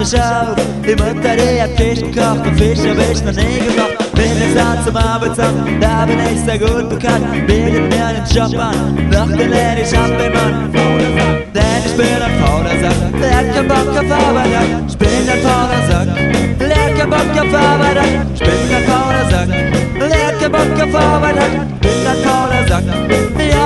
[0.00, 0.56] frisch auf.
[0.84, 4.12] Die Mutter, die hat Fisch gekocht und Fisch hab ich noch nie gekocht.
[4.14, 7.46] Bin jetzt an zum Arbeitsamt, da bin ich sehr gut bekannt.
[7.46, 10.72] Bietet mir einen Job an, doch den lerne ich ab, wenn man
[11.54, 14.46] Denn ich bin ein fauler Sack, der hat keinen Bock auf Arbeit.
[14.88, 16.08] Ich bin ein fauler Sack,
[16.58, 17.98] der hat keinen Bock auf Arbeit.
[18.34, 21.36] Ich bin ein fauler Sack, der hat keinen Bock auf Arbeit.
[21.36, 22.84] Ich bin ein fauler Sack,
[23.38, 23.59] die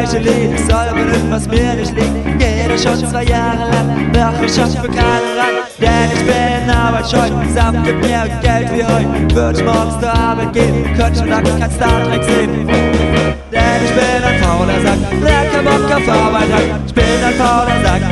[0.00, 2.38] gleiche Lied, soll aber irgendwas mir nicht liegen.
[2.38, 5.56] Jeder schon zwei Jahre lang, doch ich schaff für keinen Rang.
[5.78, 9.34] Denn ich bin arbeitsscheu, samt gibt mir Geld wie heute.
[9.34, 12.66] Würd ich morgens zur Arbeit gehen, könnte ich lange kein Star Trek sehen.
[13.52, 14.98] Denn ich bin ein fauler Sack,
[15.52, 16.62] kein Bock auf Arbeit hat.
[16.86, 18.02] Ich bin ein fauler Sack,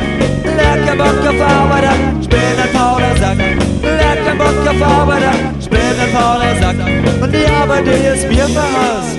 [0.85, 1.99] kein Bock auf Arbeit hat.
[2.21, 3.37] Ich bin ein fauler Sack,
[4.25, 5.39] kein Bock auf Arbeit hat.
[5.59, 6.75] Ich bin ein fauler Sack
[7.21, 9.18] und die Arbeit, die ist mir verhasst.